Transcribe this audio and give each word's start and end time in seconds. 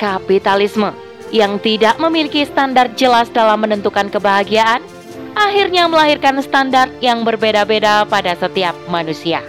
Kapitalisme 0.00 0.96
yang 1.28 1.60
tidak 1.60 2.00
memiliki 2.00 2.48
standar 2.48 2.88
jelas 2.96 3.28
dalam 3.28 3.60
menentukan 3.60 4.08
kebahagiaan 4.08 4.80
akhirnya 5.36 5.84
melahirkan 5.92 6.40
standar 6.40 6.88
yang 7.04 7.20
berbeda-beda 7.20 8.08
pada 8.08 8.32
setiap 8.32 8.72
manusia. 8.88 9.44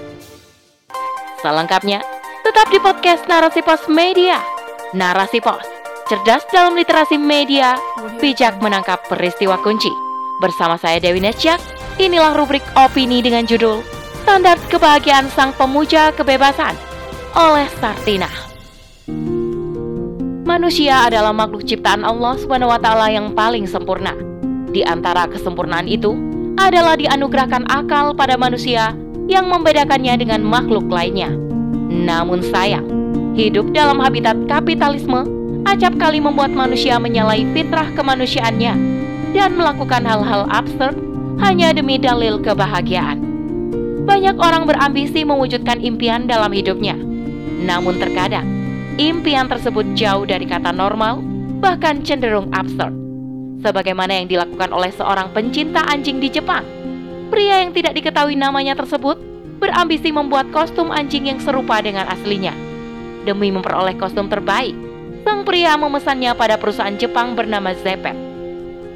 Selengkapnya, 1.40 2.04
tetap 2.44 2.68
di 2.68 2.84
podcast 2.84 3.24
Narasi 3.32 3.64
Pos 3.64 3.88
Media. 3.88 4.44
Narasi 4.92 5.40
Pos, 5.40 5.64
cerdas 6.12 6.44
dalam 6.52 6.76
literasi 6.76 7.16
media, 7.16 7.80
bijak 8.20 8.60
menangkap 8.60 9.02
peristiwa 9.08 9.56
kunci. 9.64 9.90
Bersama 10.44 10.76
saya 10.76 11.00
Dewi 11.00 11.24
Nesjak, 11.24 11.64
inilah 11.96 12.36
rubrik 12.36 12.62
opini 12.76 13.24
dengan 13.24 13.48
judul 13.48 13.80
Standar 14.28 14.60
Kebahagiaan 14.68 15.32
Sang 15.32 15.56
Pemuja 15.56 16.12
Kebebasan 16.12 16.76
oleh 17.40 17.72
Sartina. 17.80 18.51
Manusia 20.52 21.08
adalah 21.08 21.32
makhluk 21.32 21.64
ciptaan 21.64 22.04
Allah 22.04 22.36
SWT 22.36 22.84
yang 23.08 23.32
paling 23.32 23.64
sempurna. 23.64 24.12
Di 24.76 24.84
antara 24.84 25.24
kesempurnaan 25.24 25.88
itu 25.88 26.12
adalah 26.60 27.00
dianugerahkan 27.00 27.72
akal 27.72 28.12
pada 28.12 28.36
manusia 28.36 28.92
yang 29.32 29.48
membedakannya 29.48 30.12
dengan 30.20 30.44
makhluk 30.44 30.92
lainnya. 30.92 31.32
Namun 31.88 32.44
sayang, 32.44 32.84
hidup 33.32 33.72
dalam 33.72 34.04
habitat 34.04 34.36
kapitalisme 34.52 35.24
acap 35.64 35.96
kali 35.96 36.20
membuat 36.20 36.52
manusia 36.52 37.00
menyalahi 37.00 37.48
fitrah 37.56 37.88
kemanusiaannya 37.96 38.76
dan 39.32 39.56
melakukan 39.56 40.04
hal-hal 40.04 40.52
absurd 40.52 41.00
hanya 41.40 41.72
demi 41.72 41.96
dalil 41.96 42.36
kebahagiaan. 42.44 43.24
Banyak 44.04 44.36
orang 44.36 44.68
berambisi 44.68 45.24
mewujudkan 45.24 45.80
impian 45.80 46.28
dalam 46.28 46.52
hidupnya. 46.52 47.00
Namun 47.64 48.04
terkadang, 48.04 48.61
impian 49.00 49.48
tersebut 49.48 49.86
jauh 49.96 50.28
dari 50.28 50.44
kata 50.44 50.76
normal, 50.76 51.24
bahkan 51.64 52.04
cenderung 52.04 52.52
absurd. 52.52 52.92
Sebagaimana 53.62 54.18
yang 54.18 54.28
dilakukan 54.28 54.74
oleh 54.74 54.90
seorang 54.90 55.30
pencinta 55.32 55.86
anjing 55.86 56.18
di 56.18 56.34
Jepang. 56.34 56.66
Pria 57.30 57.64
yang 57.64 57.72
tidak 57.72 57.96
diketahui 57.96 58.36
namanya 58.36 58.76
tersebut 58.76 59.16
berambisi 59.62 60.10
membuat 60.10 60.50
kostum 60.50 60.90
anjing 60.90 61.30
yang 61.30 61.40
serupa 61.40 61.80
dengan 61.80 62.10
aslinya. 62.10 62.52
Demi 63.24 63.54
memperoleh 63.54 63.94
kostum 64.02 64.26
terbaik, 64.28 64.74
sang 65.22 65.46
pria 65.46 65.78
memesannya 65.78 66.34
pada 66.34 66.58
perusahaan 66.58 66.98
Jepang 66.98 67.38
bernama 67.38 67.78
Zepet. 67.78 68.18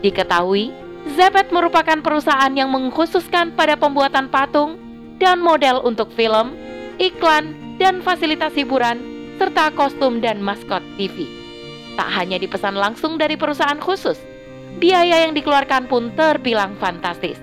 Diketahui, 0.02 0.74
Zepet 1.14 1.54
merupakan 1.54 2.02
perusahaan 2.02 2.50
yang 2.50 2.74
mengkhususkan 2.74 3.54
pada 3.54 3.78
pembuatan 3.78 4.26
patung 4.34 4.82
dan 5.22 5.38
model 5.38 5.86
untuk 5.86 6.10
film, 6.18 6.58
iklan, 6.98 7.54
dan 7.78 8.02
fasilitas 8.02 8.58
hiburan, 8.58 9.15
serta 9.36 9.72
kostum 9.76 10.24
dan 10.24 10.40
maskot 10.40 10.82
TV. 10.96 11.28
Tak 11.96 12.12
hanya 12.12 12.40
dipesan 12.40 12.76
langsung 12.76 13.16
dari 13.16 13.40
perusahaan 13.40 13.80
khusus, 13.80 14.20
biaya 14.80 15.28
yang 15.28 15.34
dikeluarkan 15.36 15.88
pun 15.88 16.12
terbilang 16.16 16.76
fantastis. 16.80 17.40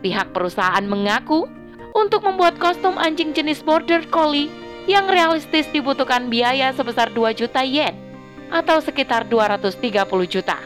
Pihak 0.00 0.30
perusahaan 0.30 0.82
mengaku 0.86 1.50
untuk 1.92 2.22
membuat 2.22 2.56
kostum 2.62 2.96
anjing 2.96 3.34
jenis 3.34 3.60
border 3.60 4.06
collie 4.08 4.50
yang 4.86 5.10
realistis 5.10 5.66
dibutuhkan 5.70 6.30
biaya 6.30 6.72
sebesar 6.72 7.10
2 7.12 7.34
juta 7.34 7.62
yen 7.66 7.94
atau 8.50 8.82
sekitar 8.82 9.26
230 9.26 9.78
juta 10.26 10.58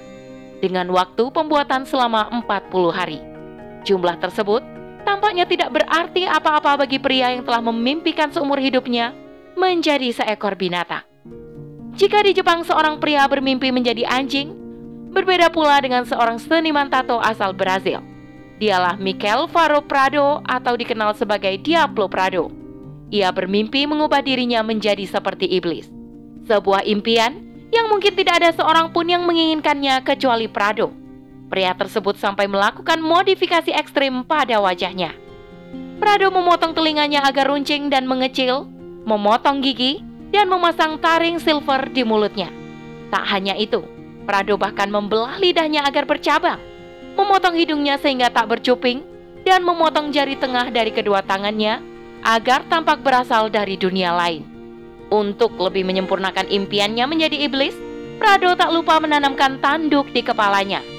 dengan 0.61 0.89
waktu 0.92 1.29
pembuatan 1.29 1.85
selama 1.85 2.33
40 2.45 2.92
hari. 2.92 3.20
Jumlah 3.85 4.17
tersebut 4.20 4.65
tampaknya 5.05 5.45
tidak 5.45 5.73
berarti 5.73 6.25
apa-apa 6.25 6.85
bagi 6.85 6.97
pria 6.97 7.37
yang 7.37 7.45
telah 7.45 7.61
memimpikan 7.61 8.33
seumur 8.33 8.57
hidupnya 8.57 9.12
menjadi 9.55 10.10
seekor 10.10 10.58
binatang. 10.58 11.02
Jika 11.94 12.27
di 12.27 12.34
Jepang 12.34 12.66
seorang 12.66 12.98
pria 12.98 13.27
bermimpi 13.30 13.70
menjadi 13.70 14.02
anjing, 14.06 14.50
berbeda 15.14 15.50
pula 15.55 15.78
dengan 15.78 16.02
seorang 16.02 16.42
seniman 16.42 16.91
tato 16.91 17.22
asal 17.22 17.55
Brazil. 17.55 18.02
Dialah 18.58 18.98
Michael 18.98 19.50
Faro 19.50 19.83
Prado 19.83 20.42
atau 20.46 20.74
dikenal 20.74 21.14
sebagai 21.14 21.55
Diablo 21.62 22.11
Prado. 22.11 22.51
Ia 23.14 23.30
bermimpi 23.30 23.86
mengubah 23.86 24.23
dirinya 24.27 24.62
menjadi 24.67 25.06
seperti 25.06 25.46
iblis. 25.46 25.86
Sebuah 26.50 26.83
impian 26.86 27.42
yang 27.70 27.86
mungkin 27.90 28.14
tidak 28.14 28.42
ada 28.42 28.50
seorang 28.55 28.90
pun 28.90 29.06
yang 29.06 29.23
menginginkannya 29.27 30.02
kecuali 30.02 30.50
Prado 30.50 31.05
Pria 31.55 31.70
tersebut 31.77 32.18
sampai 32.18 32.48
melakukan 32.48 32.98
modifikasi 32.98 33.70
ekstrim 33.70 34.24
pada 34.27 34.58
wajahnya. 34.58 35.14
Prado 36.02 36.27
memotong 36.33 36.74
telinganya 36.74 37.23
agar 37.23 37.46
runcing 37.46 37.86
dan 37.92 38.11
mengecil, 38.11 38.67
memotong 39.05 39.61
gigi, 39.61 40.01
dan 40.35 40.51
memasang 40.51 40.98
taring 40.98 41.39
silver 41.39 41.87
di 41.95 42.03
mulutnya. 42.03 42.51
Tak 43.15 43.25
hanya 43.31 43.55
itu, 43.55 43.85
Prado 44.27 44.59
bahkan 44.59 44.91
membelah 44.91 45.39
lidahnya 45.39 45.87
agar 45.87 46.09
bercabang, 46.09 46.59
memotong 47.15 47.55
hidungnya 47.55 48.01
sehingga 48.03 48.33
tak 48.33 48.51
bercuping, 48.51 49.07
dan 49.47 49.63
memotong 49.63 50.11
jari 50.11 50.35
tengah 50.35 50.73
dari 50.73 50.91
kedua 50.91 51.23
tangannya 51.23 51.79
agar 52.25 52.67
tampak 52.67 53.05
berasal 53.05 53.53
dari 53.53 53.79
dunia 53.79 54.11
lain. 54.11 54.42
Untuk 55.13 55.55
lebih 55.61 55.85
menyempurnakan 55.86 56.51
impiannya 56.51 57.05
menjadi 57.07 57.47
iblis, 57.47 57.77
Prado 58.19 58.57
tak 58.59 58.73
lupa 58.73 58.98
menanamkan 58.98 59.63
tanduk 59.63 60.11
di 60.11 60.25
kepalanya– 60.25 60.83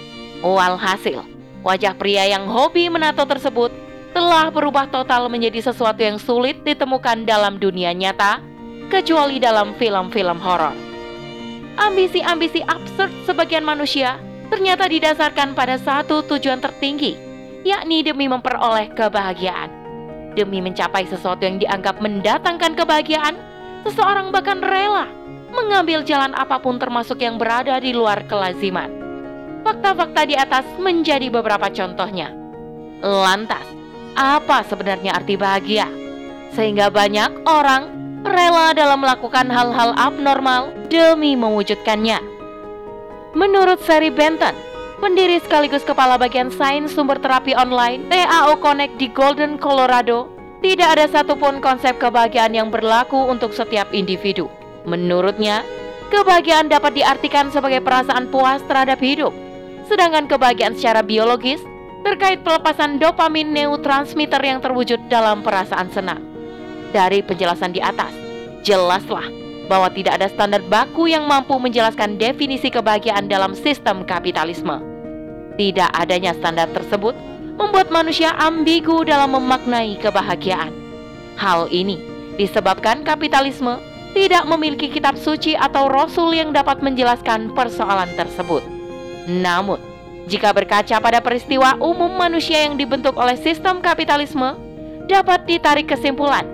Walhasil, 0.46 1.26
wajah 1.66 1.98
pria 1.98 2.30
yang 2.30 2.46
hobi 2.46 2.86
menato 2.86 3.26
tersebut 3.26 3.74
telah 4.16 4.48
berubah 4.48 4.88
total 4.88 5.28
menjadi 5.28 5.59
sesuatu 5.59 6.00
yang 6.00 6.16
sulit 6.16 6.64
ditemukan 6.64 7.28
dalam 7.28 7.59
dunia 7.59 7.92
nyata, 7.92 8.40
kecuali 8.88 9.44
dalam 9.44 9.76
film-film 9.76 10.40
horor. 10.40 10.72
Ambisi-ambisi 11.76 12.64
absurd 12.64 13.12
sebagian 13.28 13.68
manusia 13.68 14.16
ternyata 14.48 14.88
didasarkan 14.88 15.52
pada 15.52 15.75
satu 15.75 16.24
tujuan 16.31 16.64
tertinggi, 16.64 17.20
yakni 17.68 18.08
demi 18.08 18.31
memperoleh 18.31 18.96
kebahagiaan. 18.96 19.68
Demi 20.40 20.64
mencapai 20.64 21.04
sesuatu 21.12 21.44
yang 21.44 21.59
dianggap 21.59 22.00
mendatangkan 22.00 22.72
kebahagiaan, 22.72 23.36
seseorang 23.84 24.31
bahkan 24.31 24.64
rela 24.64 25.12
mengambil 25.52 26.08
jalan 26.08 26.31
apa 26.40 26.56
pun 26.64 26.80
termasuk 26.80 27.20
yang 27.20 27.36
berada 27.36 27.84
di 27.84 27.92
luar 27.92 28.24
kelaziman. 28.31 28.88
Fakta-fakta 29.68 30.24
di 30.24 30.40
atas 30.40 30.64
menjadi 30.80 31.28
beberapa 31.28 31.68
contohnya. 31.68 32.31
Lantas, 33.04 33.75
apa 34.16 34.64
sebenarnya 34.66 35.14
arti 35.16 35.36
bahagia? 35.36 35.88
Sehingga 36.56 36.88
banyak 36.90 37.46
orang 37.46 37.92
rela 38.24 38.74
dalam 38.74 39.03
melakukan 39.03 39.52
hal-hal 39.52 39.94
abnormal 40.00 40.72
demi 40.88 41.38
mewujudkannya. 41.38 42.18
Menurut 43.36 43.84
Sari 43.84 44.09
Benton, 44.09 44.56
pendiri 45.04 45.38
sekaligus 45.44 45.84
kepala 45.84 46.16
bagian 46.16 46.48
sains 46.50 46.96
sumber 46.96 47.20
terapi 47.20 47.52
online 47.54 48.08
TAO 48.08 48.56
Connect 48.64 48.96
di 48.96 49.12
Golden, 49.12 49.59
Colorado, 49.59 50.31
tidak 50.64 50.96
ada 50.96 51.06
satupun 51.12 51.59
konsep 51.59 52.00
kebahagiaan 52.00 52.56
yang 52.56 52.72
berlaku 52.72 53.20
untuk 53.28 53.52
setiap 53.52 53.92
individu. 53.92 54.48
Menurutnya, 54.88 55.62
kebahagiaan 56.09 56.72
dapat 56.72 56.96
diartikan 56.96 57.52
sebagai 57.52 57.84
perasaan 57.84 58.31
puas 58.31 58.64
terhadap 58.66 58.98
hidup, 59.04 59.36
Sedangkan 59.86 60.25
kebahagiaan 60.25 60.74
secara 60.74 61.06
biologis 61.06 61.62
terkait 62.06 62.46
pelepasan 62.46 63.02
dopamin 63.02 63.50
neurotransmitter 63.50 64.38
yang 64.46 64.62
terwujud 64.62 65.02
dalam 65.10 65.42
perasaan 65.42 65.90
senang. 65.90 66.22
Dari 66.94 67.26
penjelasan 67.26 67.74
di 67.74 67.82
atas, 67.82 68.14
jelaslah 68.62 69.26
bahwa 69.66 69.90
tidak 69.90 70.22
ada 70.22 70.30
standar 70.30 70.62
baku 70.70 71.10
yang 71.10 71.26
mampu 71.26 71.58
menjelaskan 71.58 72.22
definisi 72.22 72.70
kebahagiaan 72.70 73.26
dalam 73.26 73.58
sistem 73.58 74.06
kapitalisme. 74.06 74.78
Tidak 75.58 75.90
adanya 75.98 76.38
standar 76.38 76.70
tersebut 76.70 77.18
membuat 77.58 77.90
manusia 77.90 78.38
ambigu 78.38 79.02
dalam 79.02 79.34
memaknai 79.34 79.98
kebahagiaan. 79.98 80.70
Hal 81.42 81.66
ini 81.74 81.98
disebabkan 82.38 83.02
kapitalisme 83.02 83.82
tidak 84.14 84.46
memiliki 84.48 84.88
kitab 84.94 85.18
suci 85.20 85.58
atau 85.58 85.92
rasul 85.92 86.32
yang 86.32 86.54
dapat 86.54 86.80
menjelaskan 86.80 87.51
persoalan 87.51 88.08
tersebut. 88.16 88.63
Namun, 89.28 89.94
jika 90.25 90.50
berkaca 90.50 90.98
pada 90.98 91.22
peristiwa 91.22 91.77
umum 91.77 92.10
manusia 92.10 92.66
yang 92.66 92.75
dibentuk 92.77 93.13
oleh 93.13 93.38
sistem 93.38 93.77
kapitalisme, 93.77 94.57
dapat 95.06 95.45
ditarik 95.45 95.86
kesimpulan 95.86 96.50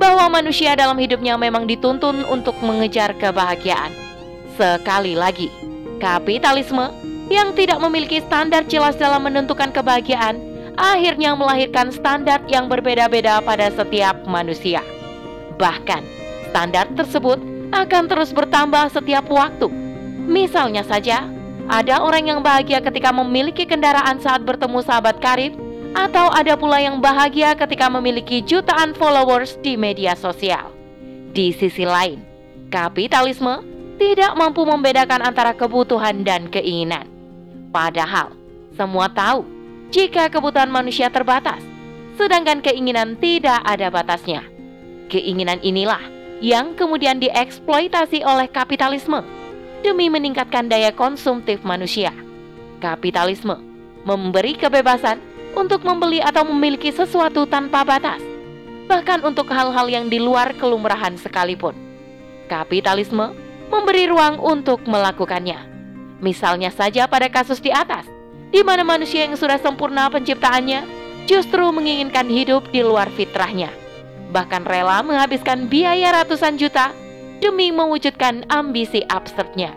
bahwa 0.00 0.40
manusia 0.40 0.72
dalam 0.72 0.96
hidupnya 0.96 1.36
memang 1.36 1.68
dituntun 1.68 2.24
untuk 2.26 2.56
mengejar 2.64 3.12
kebahagiaan. 3.20 3.92
Sekali 4.56 5.12
lagi, 5.12 5.52
kapitalisme 6.00 6.88
yang 7.28 7.52
tidak 7.52 7.78
memiliki 7.84 8.24
standar 8.24 8.64
jelas 8.64 8.96
dalam 8.96 9.24
menentukan 9.28 9.70
kebahagiaan 9.70 10.40
akhirnya 10.76 11.36
melahirkan 11.36 11.92
standar 11.92 12.40
yang 12.48 12.68
berbeda-beda 12.68 13.44
pada 13.44 13.68
setiap 13.72 14.24
manusia. 14.24 14.80
Bahkan, 15.60 16.02
standar 16.48 16.88
tersebut 16.96 17.38
akan 17.72 18.04
terus 18.08 18.32
bertambah 18.32 18.88
setiap 18.92 19.28
waktu. 19.28 19.68
Misalnya 20.28 20.84
saja, 20.84 21.28
ada 21.72 22.04
orang 22.04 22.28
yang 22.28 22.44
bahagia 22.44 22.84
ketika 22.84 23.08
memiliki 23.16 23.64
kendaraan 23.64 24.20
saat 24.20 24.44
bertemu 24.44 24.84
sahabat 24.84 25.16
karib, 25.24 25.56
atau 25.96 26.28
ada 26.28 26.52
pula 26.52 26.76
yang 26.84 27.00
bahagia 27.00 27.56
ketika 27.56 27.88
memiliki 27.88 28.44
jutaan 28.44 28.92
followers 28.92 29.56
di 29.64 29.80
media 29.80 30.12
sosial. 30.12 30.68
Di 31.32 31.48
sisi 31.56 31.88
lain, 31.88 32.20
kapitalisme 32.68 33.64
tidak 33.96 34.36
mampu 34.36 34.68
membedakan 34.68 35.32
antara 35.32 35.56
kebutuhan 35.56 36.20
dan 36.28 36.52
keinginan. 36.52 37.08
Padahal, 37.72 38.36
semua 38.76 39.08
tahu 39.08 39.48
jika 39.88 40.28
kebutuhan 40.28 40.68
manusia 40.68 41.08
terbatas, 41.08 41.60
sedangkan 42.20 42.60
keinginan 42.60 43.16
tidak 43.16 43.64
ada 43.64 43.88
batasnya. 43.88 44.44
Keinginan 45.08 45.56
inilah 45.64 46.04
yang 46.44 46.76
kemudian 46.76 47.16
dieksploitasi 47.16 48.24
oleh 48.28 48.48
kapitalisme 48.48 49.24
demi 49.82 50.06
meningkatkan 50.08 50.70
daya 50.70 50.94
konsumtif 50.94 51.60
manusia. 51.66 52.14
Kapitalisme 52.78 53.58
memberi 54.06 54.54
kebebasan 54.54 55.18
untuk 55.58 55.82
membeli 55.82 56.22
atau 56.22 56.46
memiliki 56.46 56.90
sesuatu 56.90 57.44
tanpa 57.44 57.84
batas, 57.84 58.22
bahkan 58.88 59.20
untuk 59.22 59.50
hal-hal 59.50 59.86
yang 59.90 60.06
di 60.06 60.22
luar 60.22 60.54
kelumrahan 60.56 61.18
sekalipun. 61.18 61.74
Kapitalisme 62.46 63.34
memberi 63.68 64.08
ruang 64.08 64.38
untuk 64.38 64.82
melakukannya. 64.86 65.58
Misalnya 66.22 66.70
saja 66.70 67.10
pada 67.10 67.26
kasus 67.26 67.58
di 67.58 67.74
atas, 67.74 68.06
di 68.54 68.62
mana 68.62 68.86
manusia 68.86 69.26
yang 69.26 69.34
sudah 69.34 69.58
sempurna 69.58 70.06
penciptaannya 70.08 70.86
justru 71.26 71.66
menginginkan 71.74 72.30
hidup 72.30 72.66
di 72.70 72.82
luar 72.82 73.10
fitrahnya 73.14 73.82
bahkan 74.32 74.64
rela 74.64 75.04
menghabiskan 75.04 75.68
biaya 75.68 76.24
ratusan 76.24 76.56
juta 76.56 76.90
demi 77.42 77.74
mewujudkan 77.74 78.46
ambisi 78.46 79.02
absurdnya. 79.10 79.74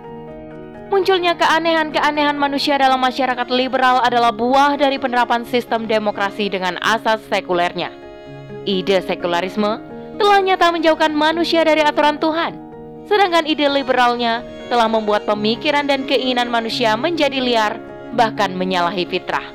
Munculnya 0.94 1.34
keanehan-keanehan 1.34 2.38
manusia 2.38 2.78
dalam 2.78 3.02
masyarakat 3.02 3.50
liberal 3.50 4.06
adalah 4.06 4.30
buah 4.30 4.78
dari 4.78 5.02
penerapan 5.02 5.42
sistem 5.50 5.90
demokrasi 5.90 6.46
dengan 6.46 6.78
asas 6.78 7.26
sekulernya. 7.26 7.90
Ide 8.70 9.02
sekularisme 9.02 9.82
telah 10.22 10.40
nyata 10.46 10.70
menjauhkan 10.70 11.10
manusia 11.10 11.66
dari 11.66 11.82
aturan 11.82 12.22
Tuhan, 12.22 12.54
sedangkan 13.10 13.50
ide 13.50 13.66
liberalnya 13.66 14.46
telah 14.70 14.86
membuat 14.86 15.26
pemikiran 15.26 15.90
dan 15.90 16.06
keinginan 16.06 16.54
manusia 16.54 16.94
menjadi 16.94 17.42
liar, 17.42 17.82
bahkan 18.14 18.54
menyalahi 18.54 19.10
fitrah. 19.10 19.46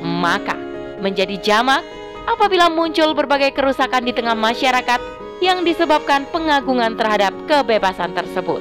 Maka, 0.00 0.56
menjadi 1.04 1.36
jamak 1.36 1.84
apabila 2.24 2.72
muncul 2.72 3.12
berbagai 3.12 3.52
kerusakan 3.52 4.08
di 4.08 4.12
tengah 4.16 4.36
masyarakat 4.36 5.17
yang 5.38 5.62
disebabkan 5.62 6.26
pengagungan 6.30 6.98
terhadap 6.98 7.34
kebebasan 7.46 8.14
tersebut. 8.14 8.58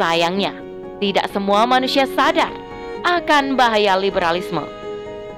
Sayangnya, 0.00 0.56
tidak 1.02 1.28
semua 1.30 1.68
manusia 1.68 2.08
sadar 2.08 2.52
akan 3.04 3.54
bahaya 3.54 3.94
liberalisme. 3.98 4.64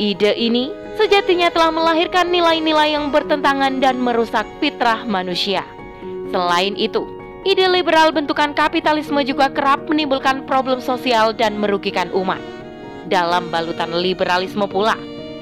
Ide 0.00 0.32
ini 0.36 0.72
sejatinya 0.96 1.52
telah 1.52 1.72
melahirkan 1.74 2.32
nilai-nilai 2.32 2.96
yang 2.96 3.12
bertentangan 3.12 3.82
dan 3.82 4.00
merusak 4.00 4.48
fitrah 4.62 5.04
manusia. 5.04 5.66
Selain 6.30 6.78
itu, 6.78 7.04
ide 7.44 7.66
liberal 7.66 8.14
bentukan 8.14 8.54
kapitalisme 8.54 9.20
juga 9.26 9.50
kerap 9.50 9.84
menimbulkan 9.90 10.46
problem 10.46 10.78
sosial 10.80 11.34
dan 11.34 11.58
merugikan 11.58 12.08
umat. 12.14 12.40
Dalam 13.10 13.50
balutan 13.50 13.90
liberalisme 13.98 14.70
pula, 14.70 14.94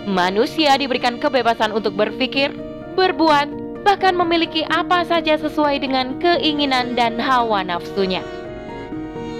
Manusia 0.09 0.73
diberikan 0.81 1.21
kebebasan 1.21 1.69
untuk 1.69 1.93
berpikir, 1.93 2.49
berbuat, 2.97 3.68
bahkan 3.89 4.13
memiliki 4.13 4.69
apa 4.69 5.01
saja 5.09 5.41
sesuai 5.41 5.81
dengan 5.81 6.21
keinginan 6.21 6.93
dan 6.93 7.17
hawa 7.17 7.65
nafsunya. 7.65 8.21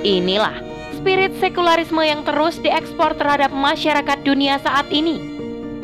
Inilah 0.01 0.57
spirit 0.97 1.37
sekularisme 1.37 2.01
yang 2.01 2.25
terus 2.25 2.57
diekspor 2.65 3.13
terhadap 3.21 3.53
masyarakat 3.53 4.25
dunia 4.25 4.57
saat 4.65 4.89
ini. 4.89 5.21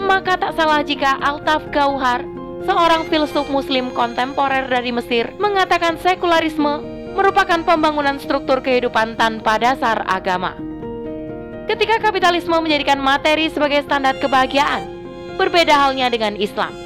Maka 0.00 0.40
tak 0.40 0.56
salah 0.56 0.80
jika 0.80 1.20
Altaf 1.20 1.68
Gauhar, 1.76 2.24
seorang 2.64 3.04
filsuf 3.12 3.44
muslim 3.52 3.92
kontemporer 3.92 4.64
dari 4.64 4.96
Mesir, 4.96 5.28
mengatakan 5.36 6.00
sekularisme 6.00 6.80
merupakan 7.12 7.60
pembangunan 7.68 8.16
struktur 8.16 8.64
kehidupan 8.64 9.20
tanpa 9.20 9.60
dasar 9.60 10.00
agama. 10.08 10.56
Ketika 11.68 12.00
kapitalisme 12.00 12.56
menjadikan 12.56 12.96
materi 12.96 13.52
sebagai 13.52 13.84
standar 13.84 14.16
kebahagiaan, 14.16 14.88
berbeda 15.36 15.76
halnya 15.76 16.08
dengan 16.08 16.32
Islam. 16.40 16.83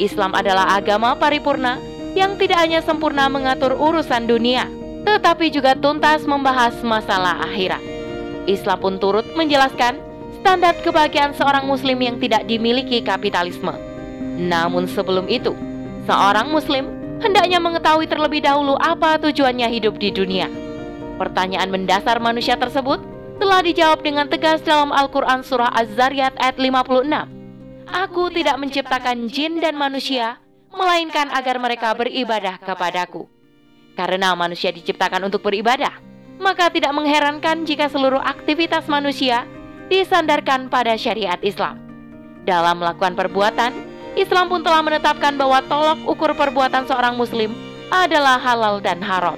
Islam 0.00 0.32
adalah 0.32 0.76
agama 0.76 1.16
paripurna 1.16 1.76
yang 2.12 2.36
tidak 2.36 2.60
hanya 2.60 2.80
sempurna 2.84 3.28
mengatur 3.28 3.72
urusan 3.76 4.28
dunia, 4.28 4.68
tetapi 5.04 5.48
juga 5.48 5.72
tuntas 5.76 6.24
membahas 6.28 6.76
masalah 6.84 7.40
akhirat. 7.48 7.80
Islam 8.44 8.78
pun 8.80 8.94
turut 8.98 9.24
menjelaskan 9.38 9.96
standar 10.42 10.74
kebahagiaan 10.82 11.32
seorang 11.32 11.64
muslim 11.64 11.96
yang 12.02 12.16
tidak 12.18 12.44
dimiliki 12.50 13.00
kapitalisme. 13.00 13.72
Namun 14.36 14.90
sebelum 14.90 15.30
itu, 15.30 15.54
seorang 16.08 16.50
muslim 16.50 16.88
hendaknya 17.22 17.62
mengetahui 17.62 18.10
terlebih 18.10 18.42
dahulu 18.42 18.74
apa 18.82 19.16
tujuannya 19.22 19.70
hidup 19.70 19.96
di 20.02 20.10
dunia. 20.10 20.50
Pertanyaan 21.16 21.70
mendasar 21.70 22.18
manusia 22.18 22.58
tersebut 22.58 22.98
telah 23.38 23.62
dijawab 23.62 24.02
dengan 24.02 24.26
tegas 24.26 24.58
dalam 24.66 24.90
Al-Quran 24.90 25.46
Surah 25.46 25.70
Az-Zariyat 25.70 26.34
ayat 26.42 26.58
56. 26.58 27.41
Aku 27.92 28.32
tidak 28.32 28.56
menciptakan 28.56 29.28
jin 29.28 29.60
dan 29.60 29.76
manusia, 29.76 30.40
melainkan 30.72 31.28
agar 31.28 31.60
mereka 31.60 31.92
beribadah 31.92 32.56
kepadaku. 32.56 33.28
Karena 33.92 34.32
manusia 34.32 34.72
diciptakan 34.72 35.28
untuk 35.28 35.44
beribadah, 35.44 35.92
maka 36.40 36.72
tidak 36.72 36.96
mengherankan 36.96 37.68
jika 37.68 37.92
seluruh 37.92 38.24
aktivitas 38.24 38.88
manusia 38.88 39.44
disandarkan 39.92 40.72
pada 40.72 40.96
syariat 40.96 41.36
Islam. 41.44 41.76
Dalam 42.48 42.80
melakukan 42.80 43.12
perbuatan, 43.12 43.76
Islam 44.16 44.48
pun 44.48 44.64
telah 44.64 44.80
menetapkan 44.80 45.36
bahwa 45.36 45.60
tolok 45.68 46.00
ukur 46.08 46.32
perbuatan 46.32 46.88
seorang 46.88 47.12
muslim 47.20 47.52
adalah 47.92 48.40
halal 48.40 48.80
dan 48.80 49.04
haram. 49.04 49.36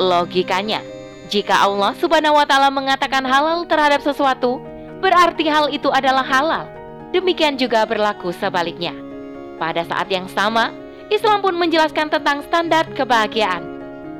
Logikanya, 0.00 0.80
jika 1.28 1.68
Allah 1.68 1.92
Subhanahu 2.00 2.40
wa 2.40 2.48
taala 2.48 2.72
mengatakan 2.72 3.28
halal 3.28 3.68
terhadap 3.68 4.00
sesuatu, 4.00 4.56
berarti 5.04 5.44
hal 5.52 5.68
itu 5.68 5.92
adalah 5.92 6.24
halal. 6.24 6.79
Demikian 7.10 7.58
juga 7.58 7.82
berlaku 7.86 8.30
sebaliknya. 8.30 8.94
Pada 9.58 9.82
saat 9.84 10.06
yang 10.08 10.30
sama, 10.30 10.70
Islam 11.10 11.42
pun 11.42 11.58
menjelaskan 11.58 12.06
tentang 12.06 12.46
standar 12.46 12.86
kebahagiaan. 12.94 13.66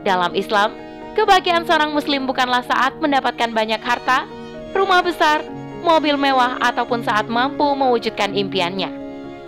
Dalam 0.02 0.34
Islam, 0.34 0.74
kebahagiaan 1.14 1.62
seorang 1.62 1.94
muslim 1.94 2.26
bukanlah 2.26 2.66
saat 2.66 2.98
mendapatkan 2.98 3.54
banyak 3.54 3.78
harta, 3.78 4.26
rumah 4.74 5.00
besar, 5.00 5.40
mobil 5.86 6.18
mewah 6.18 6.58
ataupun 6.58 7.06
saat 7.06 7.30
mampu 7.30 7.64
mewujudkan 7.78 8.34
impiannya. 8.34 8.90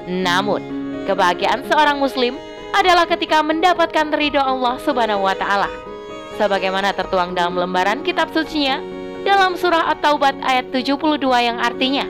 Namun, 0.07 0.63
kebahagiaan 1.11 1.67
seorang 1.67 1.99
muslim 1.99 2.39
adalah 2.73 3.05
ketika 3.05 3.45
mendapatkan 3.45 4.15
ridho 4.17 4.41
Allah 4.41 4.81
Subhanahu 4.81 5.29
wa 5.29 5.37
taala 5.37 5.69
sebagaimana 6.41 6.97
tertuang 6.97 7.37
dalam 7.37 7.55
lembaran 7.61 8.01
kitab 8.01 8.33
sucinya 8.33 8.81
dalam 9.23 9.55
surah 9.55 9.93
At-Taubat 9.93 10.41
ayat 10.43 10.73
72 10.73 11.21
yang 11.21 11.61
artinya 11.61 12.09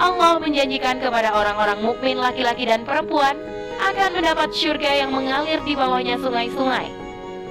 Allah 0.00 0.40
menjanjikan 0.40 0.96
kepada 0.96 1.28
orang-orang 1.36 1.84
mukmin 1.84 2.16
laki-laki 2.16 2.64
dan 2.64 2.88
perempuan 2.88 3.36
akan 3.84 4.16
mendapat 4.16 4.48
surga 4.48 5.04
yang 5.04 5.12
mengalir 5.12 5.60
di 5.60 5.76
bawahnya 5.76 6.16
sungai-sungai. 6.16 6.88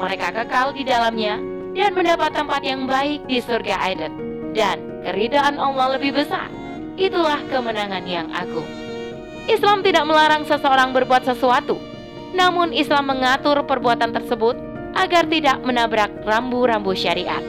Mereka 0.02 0.34
kekal 0.34 0.74
di 0.74 0.82
dalamnya 0.82 1.38
dan 1.78 1.94
mendapat 1.94 2.34
tempat 2.34 2.66
yang 2.66 2.90
baik 2.90 3.22
di 3.30 3.38
surga 3.38 3.94
Eden. 3.94 4.14
Dan 4.58 4.82
keridaan 5.06 5.62
Allah 5.62 6.02
lebih 6.02 6.18
besar. 6.18 6.50
Itulah 6.98 7.38
kemenangan 7.54 8.10
yang 8.10 8.34
agung. 8.34 8.66
Islam 9.46 9.86
tidak 9.86 10.10
melarang 10.10 10.42
seseorang 10.42 10.90
berbuat 10.90 11.30
sesuatu, 11.30 11.78
namun 12.34 12.74
Islam 12.74 13.14
mengatur 13.14 13.62
perbuatan 13.62 14.10
tersebut 14.10 14.58
agar 14.98 15.30
tidak 15.30 15.62
menabrak 15.62 16.10
rambu-rambu 16.26 16.98
syariat. 16.98 17.46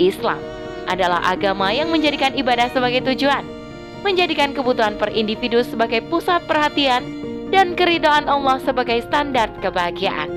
Islam 0.00 0.40
adalah 0.88 1.20
agama 1.28 1.76
yang 1.76 1.92
menjadikan 1.92 2.32
ibadah 2.32 2.72
sebagai 2.72 3.04
tujuan, 3.12 3.59
menjadikan 4.02 4.56
kebutuhan 4.56 4.96
per 4.96 5.12
individu 5.12 5.60
sebagai 5.64 6.00
pusat 6.08 6.44
perhatian, 6.48 7.04
dan 7.50 7.74
keridhaan 7.74 8.30
Allah 8.30 8.62
sebagai 8.62 9.02
standar 9.04 9.50
kebahagiaan. 9.58 10.30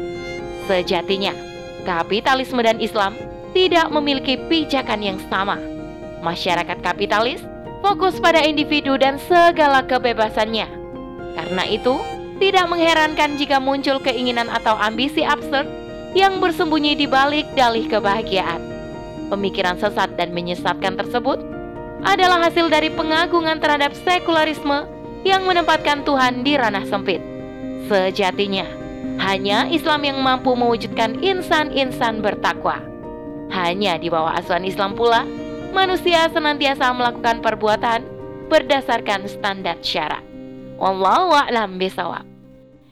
Sejatinya, 0.65 1.31
kapitalisme 1.85 2.59
dan 2.65 2.81
Islam 2.81 3.13
tidak 3.53 3.93
memiliki 3.93 4.35
pijakan 4.49 4.99
yang 5.05 5.19
sama. 5.29 5.61
Masyarakat 6.25 6.81
kapitalis 6.81 7.43
fokus 7.85 8.17
pada 8.17 8.41
individu 8.41 8.97
dan 8.97 9.21
segala 9.21 9.85
kebebasannya. 9.85 10.65
Karena 11.37 11.63
itu, 11.67 12.01
tidak 12.41 12.65
mengherankan 12.71 13.37
jika 13.37 13.61
muncul 13.61 14.01
keinginan 14.01 14.49
atau 14.49 14.73
ambisi 14.79 15.21
absurd 15.21 15.69
yang 16.17 16.41
bersembunyi 16.41 16.97
di 16.97 17.05
balik 17.05 17.45
dalih 17.53 17.85
kebahagiaan. 17.85 18.61
Pemikiran 19.29 19.77
sesat 19.77 20.13
dan 20.17 20.33
menyesatkan 20.33 20.97
tersebut 20.97 21.41
adalah 22.03 22.43
hasil 22.47 22.67
dari 22.67 22.91
pengagungan 22.91 23.59
terhadap 23.59 23.95
sekularisme 23.95 24.85
yang 25.23 25.47
menempatkan 25.47 26.03
Tuhan 26.03 26.43
di 26.43 26.59
ranah 26.59 26.83
sempit. 26.87 27.23
Sejatinya, 27.87 28.67
hanya 29.19 29.67
Islam 29.71 30.03
yang 30.03 30.19
mampu 30.19 30.51
mewujudkan 30.55 31.19
insan-insan 31.23 32.19
bertakwa. 32.19 32.79
Hanya 33.51 33.99
di 33.99 34.11
bawah 34.11 34.35
asuhan 34.35 34.67
Islam 34.67 34.95
pula, 34.95 35.23
manusia 35.71 36.27
senantiasa 36.31 36.91
melakukan 36.91 37.39
perbuatan 37.39 38.03
berdasarkan 38.51 39.27
standar 39.27 39.79
syarat. 39.79 40.23
Wallahu 40.79 41.31
a'lam 41.31 41.79
bisawab. 41.79 42.25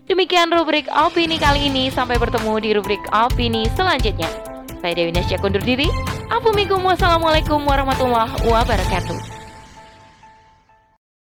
Demikian 0.08 0.52
rubrik 0.52 0.92
opini 0.92 1.40
kali 1.40 1.72
ini. 1.72 1.88
Sampai 1.88 2.20
bertemu 2.20 2.54
di 2.60 2.70
rubrik 2.76 3.00
opini 3.16 3.68
selanjutnya. 3.74 4.51
Saya 4.82 4.98
Dewi 4.98 5.14
Nasya 5.14 5.38
kundur 5.38 5.62
diri. 5.62 5.86
Assalamualaikum 6.32 7.62
warahmatullahi 7.70 8.34
wabarakatuh. 8.50 9.41